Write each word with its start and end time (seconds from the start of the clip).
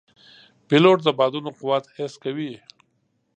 پیلوټ 0.67 0.97
د 1.03 1.07
بادونو 1.19 1.49
قوت 1.59 1.85
حس 1.95 2.13
کوي. 2.23 2.53